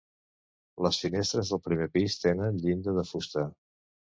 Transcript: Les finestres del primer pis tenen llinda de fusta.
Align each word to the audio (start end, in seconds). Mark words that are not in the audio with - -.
Les 0.85 1.01
finestres 1.03 1.51
del 1.53 1.61
primer 1.67 1.87
pis 1.99 2.17
tenen 2.25 2.59
llinda 2.65 2.99
de 2.99 3.05
fusta. 3.11 3.49